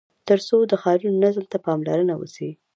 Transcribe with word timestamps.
تر 0.27 0.39
څو 0.47 0.57
د 0.67 0.73
ښارونو 0.81 1.17
نظم 1.23 1.45
ته 1.51 1.57
پاملرنه 1.65 2.13
وسي. 2.17 2.49